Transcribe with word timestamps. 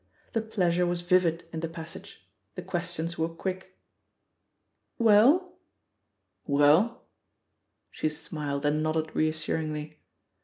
The 0.33 0.41
pleasure 0.41 0.87
was 0.87 1.01
vivid 1.01 1.45
in 1.53 1.59
the 1.59 1.67
passage, 1.69 2.25
the 2.55 2.63
ques 2.63 2.93
tions 2.93 3.19
were 3.19 3.29
quick. 3.29 3.77
"WeUr* 4.99 5.43
"WeU?" 6.49 6.97
She 7.91 8.09
smiled 8.09 8.65
and 8.65 8.81
nodded 8.81 9.15
reassuringly. 9.15 9.99